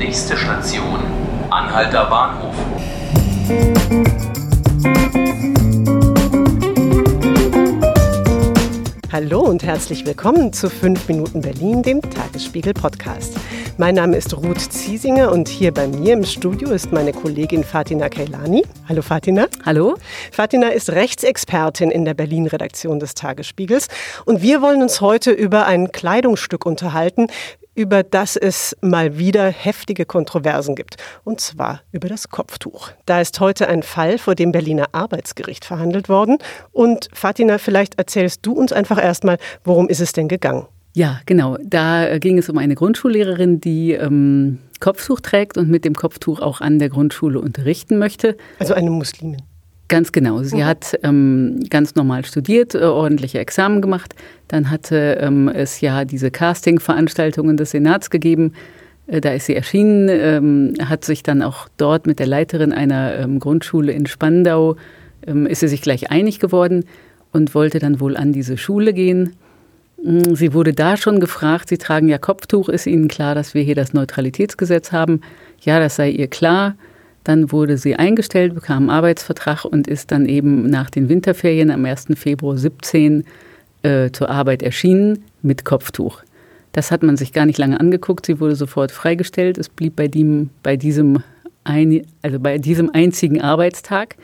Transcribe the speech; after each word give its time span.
Nächste 0.00 0.34
Station, 0.34 0.98
Anhalter 1.50 2.06
Bahnhof. 2.06 2.54
Hallo 9.12 9.40
und 9.40 9.62
herzlich 9.62 10.06
willkommen 10.06 10.54
zu 10.54 10.70
5 10.70 11.06
Minuten 11.06 11.42
Berlin, 11.42 11.82
dem 11.82 12.00
Tagesspiegel 12.00 12.72
Podcast. 12.72 13.36
Mein 13.76 13.96
Name 13.96 14.16
ist 14.16 14.34
Ruth 14.34 14.60
Ziesinger 14.60 15.32
und 15.32 15.48
hier 15.48 15.72
bei 15.74 15.86
mir 15.86 16.14
im 16.14 16.24
Studio 16.24 16.70
ist 16.70 16.92
meine 16.92 17.12
Kollegin 17.12 17.62
Fatina 17.62 18.08
Kailani. 18.08 18.64
Hallo 18.88 19.02
Fatina. 19.02 19.48
Hallo. 19.66 19.96
Fatina 20.32 20.68
ist 20.68 20.90
Rechtsexpertin 20.90 21.90
in 21.90 22.06
der 22.06 22.14
Berlin-Redaktion 22.14 23.00
des 23.00 23.14
Tagesspiegels 23.14 23.88
und 24.24 24.40
wir 24.40 24.62
wollen 24.62 24.80
uns 24.80 25.02
heute 25.02 25.30
über 25.30 25.66
ein 25.66 25.92
Kleidungsstück 25.92 26.64
unterhalten, 26.64 27.26
über 27.74 28.02
das 28.02 28.36
es 28.36 28.76
mal 28.80 29.18
wieder 29.18 29.50
heftige 29.50 30.04
Kontroversen 30.04 30.74
gibt. 30.74 30.96
Und 31.24 31.40
zwar 31.40 31.82
über 31.92 32.08
das 32.08 32.28
Kopftuch. 32.28 32.90
Da 33.06 33.20
ist 33.20 33.40
heute 33.40 33.68
ein 33.68 33.82
Fall 33.82 34.18
vor 34.18 34.34
dem 34.34 34.52
Berliner 34.52 34.88
Arbeitsgericht 34.92 35.64
verhandelt 35.64 36.08
worden. 36.08 36.38
Und 36.72 37.08
Fatina, 37.12 37.58
vielleicht 37.58 37.98
erzählst 37.98 38.44
du 38.46 38.52
uns 38.52 38.72
einfach 38.72 39.02
erstmal, 39.02 39.38
worum 39.64 39.88
ist 39.88 40.00
es 40.00 40.12
denn 40.12 40.28
gegangen? 40.28 40.66
Ja, 40.94 41.20
genau. 41.26 41.56
Da 41.62 42.18
ging 42.18 42.38
es 42.38 42.48
um 42.48 42.58
eine 42.58 42.74
Grundschullehrerin, 42.74 43.60
die 43.60 43.92
ähm, 43.92 44.58
Kopftuch 44.80 45.20
trägt 45.20 45.56
und 45.56 45.68
mit 45.68 45.84
dem 45.84 45.94
Kopftuch 45.94 46.40
auch 46.40 46.60
an 46.60 46.78
der 46.78 46.88
Grundschule 46.88 47.40
unterrichten 47.40 47.98
möchte. 47.98 48.36
Also 48.58 48.74
eine 48.74 48.90
Muslimin. 48.90 49.42
Ganz 49.90 50.12
genau. 50.12 50.40
Sie 50.44 50.58
mhm. 50.58 50.66
hat 50.66 50.98
ähm, 51.02 51.64
ganz 51.68 51.96
normal 51.96 52.24
studiert, 52.24 52.76
äh, 52.76 52.84
ordentliche 52.84 53.40
Examen 53.40 53.82
gemacht. 53.82 54.14
Dann 54.46 54.70
hatte 54.70 55.18
ähm, 55.20 55.48
es 55.48 55.80
ja 55.80 56.04
diese 56.04 56.30
Casting-Veranstaltungen 56.30 57.56
des 57.56 57.72
Senats 57.72 58.08
gegeben. 58.08 58.52
Äh, 59.08 59.20
da 59.20 59.32
ist 59.32 59.46
sie 59.46 59.56
erschienen, 59.56 60.08
ähm, 60.08 60.74
hat 60.88 61.04
sich 61.04 61.24
dann 61.24 61.42
auch 61.42 61.68
dort 61.76 62.06
mit 62.06 62.20
der 62.20 62.28
Leiterin 62.28 62.72
einer 62.72 63.18
ähm, 63.18 63.40
Grundschule 63.40 63.90
in 63.90 64.06
Spandau, 64.06 64.76
ähm, 65.26 65.44
ist 65.46 65.58
sie 65.58 65.66
sich 65.66 65.82
gleich 65.82 66.08
einig 66.08 66.38
geworden 66.38 66.84
und 67.32 67.56
wollte 67.56 67.80
dann 67.80 67.98
wohl 67.98 68.16
an 68.16 68.32
diese 68.32 68.58
Schule 68.58 68.92
gehen. 68.92 69.34
Mm, 70.04 70.36
sie 70.36 70.54
wurde 70.54 70.72
da 70.72 70.96
schon 70.96 71.18
gefragt, 71.18 71.68
Sie 71.68 71.78
tragen 71.78 72.06
ja 72.06 72.18
Kopftuch, 72.18 72.68
ist 72.68 72.86
Ihnen 72.86 73.08
klar, 73.08 73.34
dass 73.34 73.54
wir 73.54 73.62
hier 73.62 73.74
das 73.74 73.92
Neutralitätsgesetz 73.92 74.92
haben? 74.92 75.20
Ja, 75.62 75.80
das 75.80 75.96
sei 75.96 76.10
ihr 76.10 76.28
klar. 76.28 76.76
Dann 77.24 77.52
wurde 77.52 77.76
sie 77.76 77.96
eingestellt, 77.96 78.54
bekam 78.54 78.84
einen 78.84 78.90
Arbeitsvertrag 78.90 79.64
und 79.64 79.86
ist 79.86 80.10
dann 80.10 80.26
eben 80.26 80.68
nach 80.70 80.90
den 80.90 81.08
Winterferien 81.08 81.70
am 81.70 81.84
1. 81.84 82.06
Februar 82.14 82.56
17 82.56 83.24
äh, 83.82 84.10
zur 84.10 84.30
Arbeit 84.30 84.62
erschienen 84.62 85.24
mit 85.42 85.64
Kopftuch. 85.64 86.22
Das 86.72 86.90
hat 86.90 87.02
man 87.02 87.16
sich 87.16 87.32
gar 87.32 87.46
nicht 87.46 87.58
lange 87.58 87.80
angeguckt. 87.80 88.26
Sie 88.26 88.40
wurde 88.40 88.54
sofort 88.54 88.92
freigestellt. 88.92 89.58
Es 89.58 89.68
blieb 89.68 89.96
bei, 89.96 90.08
dem, 90.08 90.50
bei, 90.62 90.76
diesem, 90.76 91.22
ein, 91.64 92.06
also 92.22 92.38
bei 92.38 92.58
diesem 92.58 92.90
einzigen 92.90 93.40
Arbeitstag. 93.40 94.16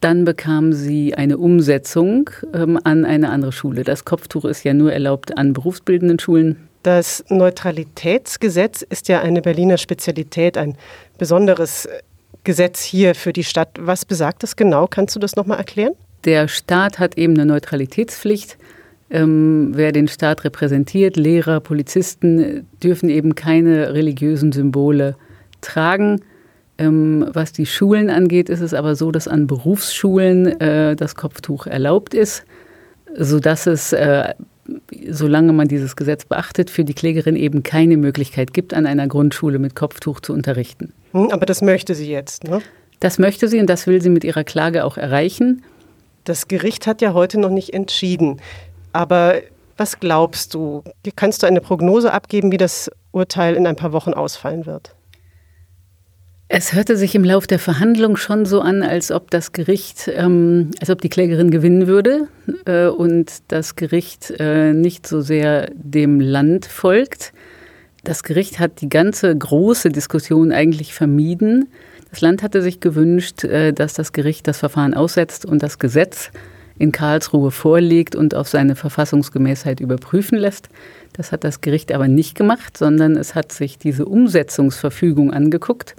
Dann 0.00 0.24
bekam 0.24 0.72
sie 0.72 1.14
eine 1.14 1.36
Umsetzung 1.36 2.30
ähm, 2.54 2.78
an 2.84 3.04
eine 3.04 3.28
andere 3.30 3.52
Schule. 3.52 3.84
Das 3.84 4.04
Kopftuch 4.04 4.44
ist 4.46 4.64
ja 4.64 4.72
nur 4.72 4.92
erlaubt 4.92 5.36
an 5.36 5.52
berufsbildenden 5.52 6.18
Schulen. 6.18 6.68
Das 6.82 7.22
Neutralitätsgesetz 7.28 8.80
ist 8.80 9.08
ja 9.08 9.20
eine 9.20 9.42
Berliner 9.42 9.76
Spezialität, 9.76 10.56
ein 10.56 10.76
besonderes 11.18 11.86
Gesetz 12.44 12.82
hier 12.82 13.14
für 13.14 13.32
die 13.32 13.44
Stadt. 13.44 13.70
Was 13.78 14.04
besagt 14.04 14.42
das 14.42 14.56
genau? 14.56 14.86
Kannst 14.86 15.14
du 15.14 15.20
das 15.20 15.36
nochmal 15.36 15.58
erklären? 15.58 15.92
Der 16.24 16.48
Staat 16.48 16.98
hat 16.98 17.16
eben 17.16 17.34
eine 17.34 17.46
Neutralitätspflicht. 17.46 18.58
Ähm, 19.10 19.72
wer 19.74 19.92
den 19.92 20.08
Staat 20.08 20.44
repräsentiert, 20.44 21.16
Lehrer, 21.16 21.60
Polizisten, 21.60 22.66
dürfen 22.82 23.08
eben 23.08 23.34
keine 23.34 23.92
religiösen 23.92 24.52
Symbole 24.52 25.16
tragen. 25.60 26.20
Ähm, 26.78 27.26
was 27.32 27.52
die 27.52 27.66
Schulen 27.66 28.08
angeht, 28.08 28.48
ist 28.48 28.60
es 28.60 28.72
aber 28.72 28.94
so, 28.94 29.10
dass 29.10 29.28
an 29.28 29.46
Berufsschulen 29.46 30.60
äh, 30.60 30.96
das 30.96 31.14
Kopftuch 31.14 31.66
erlaubt 31.66 32.14
ist, 32.14 32.44
sodass 33.14 33.66
es 33.66 33.92
äh, 33.92 34.32
solange 35.10 35.52
man 35.52 35.68
dieses 35.68 35.96
Gesetz 35.96 36.24
beachtet, 36.24 36.70
für 36.70 36.84
die 36.84 36.94
Klägerin 36.94 37.36
eben 37.36 37.62
keine 37.62 37.96
Möglichkeit 37.96 38.52
gibt, 38.52 38.74
an 38.74 38.86
einer 38.86 39.08
Grundschule 39.08 39.58
mit 39.58 39.74
Kopftuch 39.74 40.20
zu 40.20 40.32
unterrichten. 40.32 40.92
Hm, 41.12 41.30
aber 41.30 41.46
das 41.46 41.62
möchte 41.62 41.94
sie 41.94 42.10
jetzt, 42.10 42.44
ne? 42.44 42.60
Das 43.00 43.18
möchte 43.18 43.48
sie 43.48 43.58
und 43.58 43.66
das 43.66 43.86
will 43.86 44.02
sie 44.02 44.10
mit 44.10 44.24
ihrer 44.24 44.44
Klage 44.44 44.84
auch 44.84 44.98
erreichen. 44.98 45.62
Das 46.24 46.48
Gericht 46.48 46.86
hat 46.86 47.00
ja 47.00 47.14
heute 47.14 47.40
noch 47.40 47.50
nicht 47.50 47.72
entschieden. 47.72 48.40
Aber 48.92 49.36
was 49.78 50.00
glaubst 50.00 50.52
du? 50.52 50.84
Kannst 51.16 51.42
du 51.42 51.46
eine 51.46 51.62
Prognose 51.62 52.12
abgeben, 52.12 52.52
wie 52.52 52.58
das 52.58 52.90
Urteil 53.12 53.54
in 53.54 53.66
ein 53.66 53.76
paar 53.76 53.92
Wochen 53.92 54.12
ausfallen 54.12 54.66
wird? 54.66 54.94
Es 56.52 56.72
hörte 56.72 56.96
sich 56.96 57.14
im 57.14 57.22
Lauf 57.22 57.46
der 57.46 57.60
Verhandlung 57.60 58.16
schon 58.16 58.44
so 58.44 58.60
an, 58.60 58.82
als 58.82 59.12
ob 59.12 59.30
das 59.30 59.52
Gericht, 59.52 60.10
ähm, 60.12 60.72
als 60.80 60.90
ob 60.90 61.00
die 61.00 61.08
Klägerin 61.08 61.52
gewinnen 61.52 61.86
würde 61.86 62.26
äh, 62.64 62.88
und 62.88 63.30
das 63.46 63.76
Gericht 63.76 64.34
äh, 64.40 64.72
nicht 64.72 65.06
so 65.06 65.20
sehr 65.20 65.70
dem 65.74 66.18
Land 66.18 66.66
folgt. 66.66 67.32
Das 68.02 68.24
Gericht 68.24 68.58
hat 68.58 68.80
die 68.80 68.88
ganze 68.88 69.34
große 69.34 69.90
Diskussion 69.90 70.50
eigentlich 70.50 70.92
vermieden. 70.92 71.68
Das 72.10 72.20
Land 72.20 72.42
hatte 72.42 72.62
sich 72.62 72.80
gewünscht, 72.80 73.44
äh, 73.44 73.72
dass 73.72 73.94
das 73.94 74.12
Gericht 74.12 74.48
das 74.48 74.58
Verfahren 74.58 74.94
aussetzt 74.94 75.46
und 75.46 75.62
das 75.62 75.78
Gesetz 75.78 76.32
in 76.80 76.90
Karlsruhe 76.90 77.52
vorlegt 77.52 78.16
und 78.16 78.34
auf 78.34 78.48
seine 78.48 78.74
Verfassungsgemäßheit 78.74 79.78
überprüfen 79.78 80.36
lässt. 80.36 80.68
Das 81.12 81.30
hat 81.30 81.44
das 81.44 81.60
Gericht 81.60 81.92
aber 81.92 82.08
nicht 82.08 82.34
gemacht, 82.34 82.76
sondern 82.76 83.16
es 83.16 83.36
hat 83.36 83.52
sich 83.52 83.78
diese 83.78 84.06
Umsetzungsverfügung 84.06 85.32
angeguckt 85.32 85.94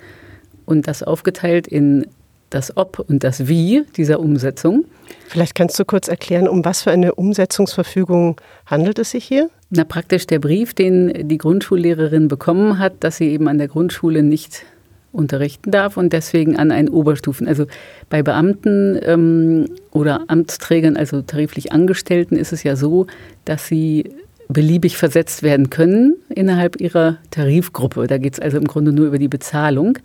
und 0.65 0.87
das 0.87 1.03
aufgeteilt 1.03 1.67
in 1.67 2.05
das 2.49 2.75
Ob 2.75 2.99
und 2.99 3.23
das 3.23 3.47
Wie 3.47 3.83
dieser 3.95 4.19
Umsetzung. 4.19 4.85
Vielleicht 5.27 5.55
kannst 5.55 5.79
du 5.79 5.85
kurz 5.85 6.07
erklären, 6.07 6.47
um 6.47 6.63
was 6.65 6.83
für 6.83 6.91
eine 6.91 7.15
Umsetzungsverfügung 7.15 8.39
handelt 8.65 8.99
es 8.99 9.11
sich 9.11 9.25
hier? 9.25 9.49
Na, 9.69 9.85
praktisch 9.85 10.27
der 10.27 10.39
Brief, 10.39 10.73
den 10.73 11.29
die 11.29 11.37
Grundschullehrerin 11.37 12.27
bekommen 12.27 12.77
hat, 12.77 13.03
dass 13.03 13.17
sie 13.17 13.29
eben 13.29 13.47
an 13.47 13.57
der 13.57 13.69
Grundschule 13.69 14.21
nicht 14.21 14.65
unterrichten 15.13 15.71
darf 15.71 15.97
und 15.97 16.13
deswegen 16.13 16.57
an 16.57 16.71
einen 16.71 16.89
Oberstufen. 16.89 17.47
Also 17.47 17.65
bei 18.09 18.23
Beamten 18.23 18.99
ähm, 19.01 19.65
oder 19.91 20.25
Amtsträgern, 20.27 20.97
also 20.97 21.21
tariflich 21.21 21.71
Angestellten, 21.71 22.35
ist 22.35 22.53
es 22.53 22.63
ja 22.63 22.75
so, 22.75 23.07
dass 23.45 23.67
sie 23.67 24.11
beliebig 24.47 24.97
versetzt 24.97 25.43
werden 25.43 25.69
können 25.69 26.15
innerhalb 26.29 26.79
ihrer 26.81 27.17
Tarifgruppe. 27.29 28.07
Da 28.07 28.17
geht 28.17 28.33
es 28.33 28.39
also 28.39 28.57
im 28.57 28.65
Grunde 28.65 28.91
nur 28.91 29.07
über 29.07 29.17
die 29.17 29.29
Bezahlung. 29.29 29.97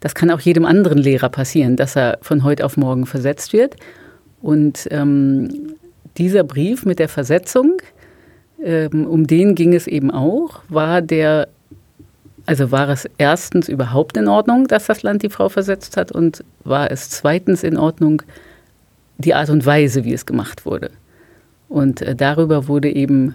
Das 0.00 0.14
kann 0.14 0.30
auch 0.30 0.40
jedem 0.40 0.64
anderen 0.64 0.98
Lehrer 0.98 1.28
passieren, 1.28 1.76
dass 1.76 1.96
er 1.96 2.18
von 2.22 2.44
heute 2.44 2.64
auf 2.64 2.76
morgen 2.76 3.06
versetzt 3.06 3.52
wird. 3.52 3.76
Und 4.40 4.86
ähm, 4.90 5.74
dieser 6.16 6.44
Brief 6.44 6.84
mit 6.84 6.98
der 6.98 7.08
Versetzung, 7.08 7.80
ähm, 8.62 9.06
um 9.06 9.26
den 9.26 9.54
ging 9.54 9.74
es 9.74 9.86
eben 9.86 10.10
auch, 10.10 10.62
war 10.68 11.02
der, 11.02 11.48
also 12.46 12.70
war 12.70 12.88
es 12.88 13.08
erstens 13.18 13.68
überhaupt 13.68 14.16
in 14.16 14.28
Ordnung, 14.28 14.68
dass 14.68 14.86
das 14.86 15.02
Land 15.02 15.22
die 15.22 15.30
Frau 15.30 15.48
versetzt 15.48 15.96
hat 15.96 16.12
und 16.12 16.44
war 16.64 16.90
es 16.90 17.10
zweitens 17.10 17.62
in 17.62 17.76
Ordnung 17.76 18.22
die 19.18 19.34
Art 19.34 19.50
und 19.50 19.66
Weise, 19.66 20.04
wie 20.04 20.12
es 20.12 20.26
gemacht 20.26 20.64
wurde. 20.64 20.90
Und 21.68 22.02
äh, 22.02 22.14
darüber 22.14 22.68
wurde 22.68 22.90
eben 22.90 23.34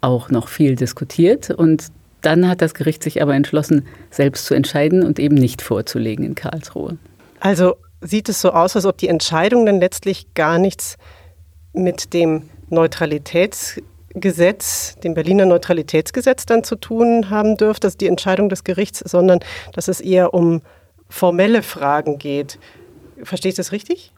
auch 0.00 0.30
noch 0.30 0.48
viel 0.48 0.76
diskutiert 0.76 1.50
und 1.50 1.88
dann 2.20 2.48
hat 2.48 2.62
das 2.62 2.74
Gericht 2.74 3.02
sich 3.02 3.22
aber 3.22 3.34
entschlossen, 3.34 3.86
selbst 4.10 4.46
zu 4.46 4.54
entscheiden 4.54 5.02
und 5.02 5.18
eben 5.18 5.34
nicht 5.34 5.62
vorzulegen 5.62 6.24
in 6.24 6.34
Karlsruhe. 6.34 6.98
Also 7.40 7.76
sieht 8.00 8.28
es 8.28 8.40
so 8.40 8.52
aus, 8.52 8.76
als 8.76 8.86
ob 8.86 8.98
die 8.98 9.08
Entscheidung 9.08 9.66
dann 9.66 9.80
letztlich 9.80 10.32
gar 10.34 10.58
nichts 10.58 10.96
mit 11.72 12.14
dem 12.14 12.48
Neutralitätsgesetz, 12.68 14.96
dem 14.96 15.14
Berliner 15.14 15.46
Neutralitätsgesetz 15.46 16.44
dann 16.46 16.64
zu 16.64 16.74
tun 16.76 17.30
haben 17.30 17.56
dürfte, 17.56 17.86
ist 17.86 18.00
die 18.00 18.08
Entscheidung 18.08 18.48
des 18.48 18.64
Gerichts, 18.64 18.98
sondern 19.00 19.38
dass 19.72 19.86
es 19.88 20.00
eher 20.00 20.34
um 20.34 20.62
formelle 21.08 21.62
Fragen 21.62 22.18
geht. 22.18 22.58
Verstehst 23.22 23.58
du 23.58 23.60
das 23.60 23.70
richtig? 23.72 24.12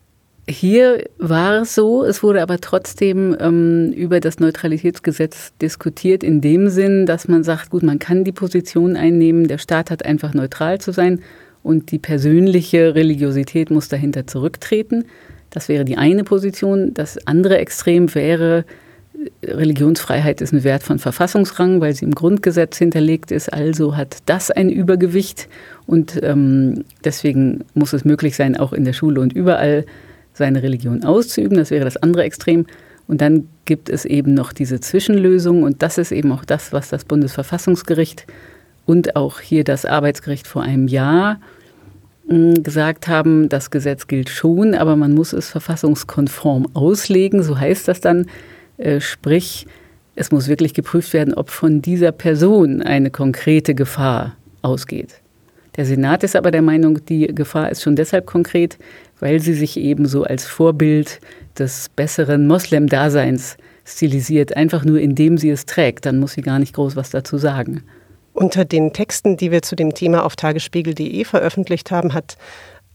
Hier 0.49 1.05
war 1.19 1.63
es 1.63 1.75
so, 1.77 2.05
es 2.05 2.23
wurde 2.25 2.43
aber 2.43 2.59
trotzdem 2.59 3.37
ähm, 3.39 3.93
über 3.93 4.19
das 4.19 4.41
Neutralitätsgesetz 4.41 5.53
diskutiert, 5.63 6.25
in 6.25 6.41
dem 6.41 6.69
Sinn, 6.69 7.07
dass 7.07 7.29
man 7.29 7.45
sagt, 7.45 7.71
gut, 7.71 7.85
man 7.85 8.01
kann 8.01 8.25
die 8.25 8.33
Position 8.33 8.97
einnehmen, 8.97 9.47
der 9.47 9.59
Staat 9.59 9.91
hat 9.91 10.05
einfach 10.05 10.35
neutral 10.35 10.81
zu 10.81 10.91
sein 10.91 11.21
und 11.63 11.93
die 11.93 12.01
persönliche 12.01 12.97
Religiosität 12.97 13.71
muss 13.71 13.89
dahinter 13.89 14.27
zurücktreten. 14.27 15.05
Das 15.51 15.69
wäre 15.69 15.85
die 15.85 15.97
eine 15.97 16.25
Position. 16.25 16.93
Das 16.93 17.25
andere 17.27 17.59
Extrem 17.59 18.13
wäre, 18.13 18.65
Religionsfreiheit 19.45 20.41
ist 20.41 20.53
ein 20.53 20.65
Wert 20.65 20.83
von 20.83 20.99
Verfassungsrang, 20.99 21.81
weil 21.81 21.95
sie 21.95 22.05
im 22.05 22.15
Grundgesetz 22.15 22.79
hinterlegt 22.79 23.31
ist. 23.31 23.53
Also 23.53 23.97
hat 23.97 24.19
das 24.27 24.51
ein 24.51 24.71
Übergewicht 24.71 25.49
und 25.87 26.19
ähm, 26.23 26.85
deswegen 27.05 27.65
muss 27.75 27.93
es 27.93 28.05
möglich 28.05 28.35
sein, 28.35 28.57
auch 28.57 28.73
in 28.73 28.85
der 28.85 28.93
Schule 28.93 29.21
und 29.21 29.33
überall 29.33 29.85
seine 30.33 30.63
Religion 30.63 31.05
auszuüben. 31.05 31.57
Das 31.57 31.71
wäre 31.71 31.85
das 31.85 31.97
andere 31.97 32.25
Extrem. 32.25 32.67
Und 33.09 33.21
dann 33.21 33.49
gibt 33.65 33.89
es 33.89 34.05
eben 34.05 34.35
noch 34.35 34.53
diese 34.53 34.81
Zwischenlösung 34.81 35.63
und 35.65 35.83
das 35.83 35.99
ist 35.99 36.13
eben 36.13 36.33
auch 36.33 36.45
das, 36.45 36.73
was 36.73 36.89
das 36.89 37.05
Bundesverfassungsgericht 37.05 38.27
und 38.87 39.17
auch 39.17 39.41
hier 39.41 39.65
das 39.65 39.85
Arbeitsgericht 39.85 40.47
vor 40.47 40.63
einem 40.63 40.89
Jahr 40.89 41.39
gesagt 42.29 43.09
haben, 43.09 43.49
das 43.49 43.71
Gesetz 43.71 44.07
gilt 44.07 44.31
schon, 44.31 44.75
aber 44.75 44.97
man 44.97 45.13
muss 45.13 45.33
es 45.33 45.51
verfassungskonform 45.51 46.69
auslegen, 46.75 47.43
so 47.43 47.59
heißt 47.59 47.89
das 47.89 48.01
dann, 48.01 48.27
äh, 48.79 49.01
sprich, 49.01 49.67
es 50.15 50.31
muss 50.31 50.49
wirklich 50.49 50.73
geprüft 50.73 51.13
werden, 51.13 51.35
ob 51.35 51.51
von 51.51 51.83
dieser 51.83 52.13
Person 52.13 52.81
eine 52.81 53.11
konkrete 53.11 53.75
Gefahr 53.75 54.37
ausgeht. 54.63 55.22
Der 55.77 55.87
Senat 55.87 56.23
ist 56.23 56.37
aber 56.37 56.51
der 56.51 56.63
Meinung, 56.63 57.05
die 57.07 57.27
Gefahr 57.29 57.71
ist 57.71 57.83
schon 57.83 57.97
deshalb 57.97 58.27
konkret, 58.27 58.79
weil 59.21 59.41
sie 59.41 59.55
sich 59.55 59.79
eben 59.79 60.07
so 60.07 60.25
als 60.25 60.45
Vorbild 60.45 61.21
des 61.59 61.89
besseren 61.89 62.47
Moslem-Daseins 62.47 63.57
stilisiert, 63.85 64.57
einfach 64.57 64.85
nur 64.85 65.01
indem 65.01 65.39
sie 65.39 65.51
es 65.51 65.67
trägt, 65.67 66.07
dann 66.07 66.19
muss 66.19 66.33
sie 66.33 66.43
gar 66.43 66.59
nicht 66.59 66.75
groß 66.75 66.95
was 66.97 67.11
dazu 67.11 67.39
sagen. 67.39 67.83
Unter 68.35 68.65
den 68.65 68.93
Texten, 68.93 69.37
die 69.37 69.51
wir 69.51 69.63
zu 69.63 69.77
dem 69.77 69.95
Thema 69.95 70.25
auf 70.25 70.37
tagesspiegel.de 70.37 71.25
veröffentlicht 71.25 71.91
haben, 71.91 72.15
hat 72.15 72.37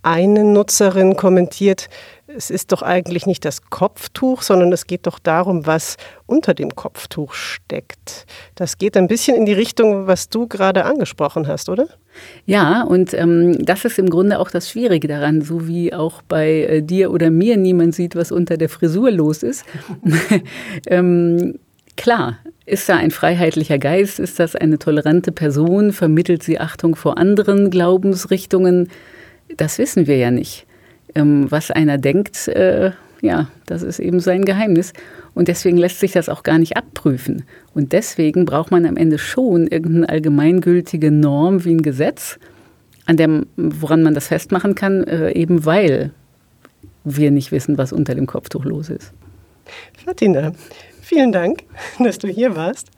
eine 0.07 0.45
Nutzerin 0.45 1.18
kommentiert, 1.18 1.89
es 2.27 2.50
ist 2.50 2.71
doch 2.71 2.81
eigentlich 2.81 3.25
nicht 3.25 3.44
das 3.44 3.69
Kopftuch, 3.69 4.42
sondern 4.42 4.71
es 4.71 4.88
geht 4.88 5.06
doch 5.06 5.19
darum, 5.19 5.65
was 5.65 5.98
unter 6.25 6.54
dem 6.54 6.75
Kopftuch 6.75 7.33
steckt. 7.33 8.25
Das 8.56 8.77
geht 8.77 8.95
ein 8.95 9.07
bisschen 9.07 9.36
in 9.36 9.45
die 9.45 9.54
Richtung, 9.54 10.07
was 10.07 10.30
du 10.30 10.48
gerade 10.48 10.86
angesprochen 10.86 11.48
hast, 11.48 11.68
oder? 11.68 11.88
Ja, 12.45 12.83
und 12.83 13.13
ähm, 13.13 13.65
das 13.65 13.86
ist 13.86 14.00
im 14.00 14.09
Grunde 14.09 14.39
auch 14.39 14.50
das 14.50 14.69
Schwierige 14.69 15.07
daran, 15.07 15.42
so 15.42 15.68
wie 15.68 15.94
auch 15.94 16.21
bei 16.21 16.63
äh, 16.63 16.81
dir 16.81 17.12
oder 17.12 17.30
mir 17.30 17.57
niemand 17.57 17.94
sieht, 17.94 18.15
was 18.15 18.31
unter 18.31 18.57
der 18.57 18.69
Frisur 18.69 19.12
los 19.12 19.44
ist. 19.44 19.65
ähm, 20.88 21.60
klar, 21.95 22.38
ist 22.65 22.88
da 22.88 22.95
ein 22.95 23.12
freiheitlicher 23.12 23.77
Geist? 23.77 24.19
Ist 24.19 24.39
das 24.39 24.56
eine 24.56 24.80
tolerante 24.80 25.31
Person? 25.31 25.92
Vermittelt 25.92 26.44
sie 26.44 26.60
Achtung 26.60 26.95
vor 26.95 27.18
anderen 27.18 27.69
Glaubensrichtungen? 27.69 28.89
Das 29.55 29.77
wissen 29.77 30.07
wir 30.07 30.17
ja 30.17 30.31
nicht. 30.31 30.65
Ähm, 31.15 31.49
was 31.49 31.71
einer 31.71 31.97
denkt, 31.97 32.47
äh, 32.49 32.91
ja, 33.21 33.47
das 33.65 33.81
ist 33.81 33.99
eben 33.99 34.19
sein 34.19 34.45
Geheimnis. 34.45 34.94
Und 35.33 35.47
deswegen 35.47 35.77
lässt 35.77 35.99
sich 35.99 36.11
das 36.11 36.29
auch 36.29 36.44
gar 36.44 36.57
nicht 36.57 36.77
abprüfen. 36.77 37.44
Und 37.73 37.94
deswegen 37.94 38.45
braucht 38.45 38.71
man 38.71 38.85
am 38.85 38.97
Ende 38.97 39.17
schon 39.17 39.67
irgendeine 39.67 40.09
allgemeingültige 40.09 41.11
Norm 41.11 41.63
wie 41.63 41.75
ein 41.75 41.81
Gesetz, 41.81 42.39
an 43.05 43.17
dem, 43.17 43.45
woran 43.55 44.03
man 44.03 44.13
das 44.13 44.27
festmachen 44.27 44.75
kann, 44.75 45.03
äh, 45.05 45.31
eben 45.31 45.65
weil 45.65 46.11
wir 47.03 47.31
nicht 47.31 47.51
wissen, 47.51 47.77
was 47.77 47.93
unter 47.93 48.15
dem 48.15 48.25
Kopftuch 48.25 48.65
los 48.65 48.89
ist. 48.89 49.13
Fatina, 50.05 50.51
Vielen 51.07 51.31
Dank, 51.31 51.63
dass 52.00 52.18
du 52.18 52.27
hier 52.27 52.57
warst. 52.57 52.89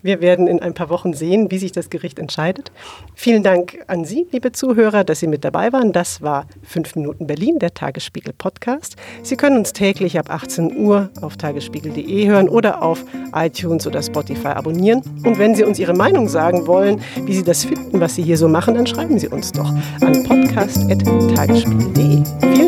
Wir 0.00 0.20
werden 0.20 0.46
in 0.46 0.62
ein 0.62 0.72
paar 0.72 0.88
Wochen 0.88 1.14
sehen, 1.14 1.50
wie 1.50 1.58
sich 1.58 1.72
das 1.72 1.90
Gericht 1.90 2.20
entscheidet. 2.20 2.70
Vielen 3.16 3.42
Dank 3.42 3.82
an 3.88 4.04
Sie, 4.04 4.28
liebe 4.30 4.52
Zuhörer, 4.52 5.02
dass 5.02 5.18
Sie 5.18 5.26
mit 5.26 5.44
dabei 5.44 5.72
waren. 5.72 5.92
Das 5.92 6.22
war 6.22 6.46
5 6.62 6.94
Minuten 6.94 7.26
Berlin, 7.26 7.58
der 7.58 7.74
Tagesspiegel 7.74 8.34
Podcast. 8.34 8.94
Sie 9.24 9.36
können 9.36 9.58
uns 9.58 9.72
täglich 9.72 10.16
ab 10.16 10.30
18 10.30 10.76
Uhr 10.76 11.10
auf 11.20 11.36
tagesspiegel.de 11.38 12.28
hören 12.28 12.48
oder 12.48 12.84
auf 12.84 13.04
iTunes 13.34 13.84
oder 13.84 14.00
Spotify 14.00 14.50
abonnieren. 14.50 15.02
Und 15.24 15.40
wenn 15.40 15.56
Sie 15.56 15.64
uns 15.64 15.80
Ihre 15.80 15.94
Meinung 15.94 16.28
sagen 16.28 16.68
wollen, 16.68 17.02
wie 17.24 17.34
Sie 17.34 17.42
das 17.42 17.64
finden, 17.64 17.98
was 17.98 18.14
Sie 18.14 18.22
hier 18.22 18.36
so 18.36 18.46
machen, 18.46 18.74
dann 18.74 18.86
schreiben 18.86 19.18
Sie 19.18 19.26
uns 19.26 19.50
doch 19.50 19.74
an 20.02 20.22
podcast.tagesspiegel.de. 20.22 22.22
Vielen 22.54 22.65